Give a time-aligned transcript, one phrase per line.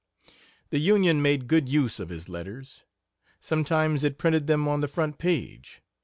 [0.71, 2.85] The Union made good use of his letters.
[3.39, 5.83] Sometimes it printed them on the front page.